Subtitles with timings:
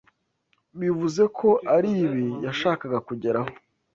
[0.79, 3.51] bivuze ko aribi yashakaga kugeraho